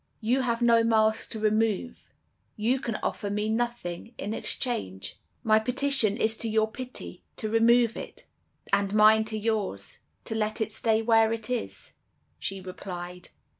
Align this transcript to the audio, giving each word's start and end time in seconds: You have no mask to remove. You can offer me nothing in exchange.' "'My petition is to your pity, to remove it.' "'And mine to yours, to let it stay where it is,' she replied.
You 0.19 0.41
have 0.41 0.63
no 0.63 0.83
mask 0.83 1.29
to 1.29 1.39
remove. 1.39 2.03
You 2.55 2.79
can 2.79 2.95
offer 3.03 3.29
me 3.29 3.49
nothing 3.49 4.15
in 4.17 4.33
exchange.' 4.33 5.19
"'My 5.43 5.59
petition 5.59 6.17
is 6.17 6.35
to 6.37 6.49
your 6.49 6.71
pity, 6.71 7.21
to 7.35 7.47
remove 7.49 7.95
it.' 7.95 8.25
"'And 8.73 8.95
mine 8.95 9.25
to 9.25 9.37
yours, 9.37 9.99
to 10.23 10.33
let 10.33 10.59
it 10.59 10.71
stay 10.71 11.03
where 11.03 11.31
it 11.31 11.51
is,' 11.51 11.91
she 12.39 12.59
replied. 12.61 13.29